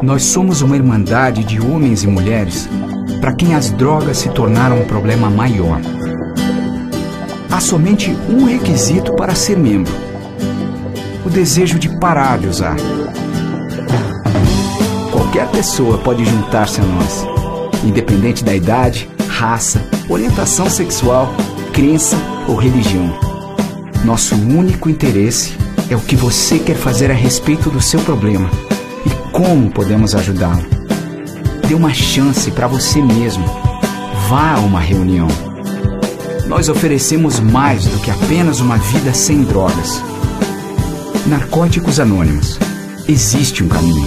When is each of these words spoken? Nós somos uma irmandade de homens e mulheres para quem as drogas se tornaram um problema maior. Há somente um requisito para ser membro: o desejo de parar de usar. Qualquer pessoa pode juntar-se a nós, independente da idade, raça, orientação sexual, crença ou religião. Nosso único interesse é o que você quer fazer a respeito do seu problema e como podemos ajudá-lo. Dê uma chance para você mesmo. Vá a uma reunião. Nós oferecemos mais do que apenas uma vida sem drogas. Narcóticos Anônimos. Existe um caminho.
Nós 0.00 0.22
somos 0.22 0.62
uma 0.62 0.76
irmandade 0.76 1.42
de 1.42 1.60
homens 1.60 2.04
e 2.04 2.06
mulheres 2.06 2.68
para 3.20 3.32
quem 3.32 3.52
as 3.52 3.72
drogas 3.72 4.18
se 4.18 4.28
tornaram 4.28 4.80
um 4.80 4.84
problema 4.84 5.28
maior. 5.28 5.80
Há 7.50 7.58
somente 7.58 8.16
um 8.30 8.44
requisito 8.44 9.12
para 9.16 9.34
ser 9.34 9.58
membro: 9.58 9.92
o 11.26 11.28
desejo 11.28 11.80
de 11.80 11.88
parar 11.98 12.38
de 12.38 12.46
usar. 12.46 12.76
Qualquer 15.10 15.48
pessoa 15.48 15.98
pode 15.98 16.24
juntar-se 16.24 16.80
a 16.80 16.84
nós, 16.84 17.26
independente 17.82 18.44
da 18.44 18.54
idade, 18.54 19.10
raça, 19.28 19.84
orientação 20.08 20.70
sexual, 20.70 21.34
crença 21.72 22.16
ou 22.46 22.54
religião. 22.54 23.27
Nosso 24.08 24.34
único 24.36 24.88
interesse 24.88 25.54
é 25.90 25.94
o 25.94 26.00
que 26.00 26.16
você 26.16 26.58
quer 26.58 26.76
fazer 26.76 27.10
a 27.10 27.14
respeito 27.14 27.68
do 27.68 27.78
seu 27.78 28.00
problema 28.00 28.50
e 29.04 29.30
como 29.30 29.70
podemos 29.70 30.14
ajudá-lo. 30.14 30.64
Dê 31.68 31.74
uma 31.74 31.92
chance 31.92 32.50
para 32.50 32.66
você 32.66 33.02
mesmo. 33.02 33.44
Vá 34.26 34.54
a 34.54 34.60
uma 34.60 34.80
reunião. 34.80 35.28
Nós 36.46 36.70
oferecemos 36.70 37.38
mais 37.38 37.84
do 37.84 37.98
que 37.98 38.10
apenas 38.10 38.60
uma 38.60 38.78
vida 38.78 39.12
sem 39.12 39.42
drogas. 39.42 40.02
Narcóticos 41.26 42.00
Anônimos. 42.00 42.58
Existe 43.06 43.62
um 43.62 43.68
caminho. 43.68 44.06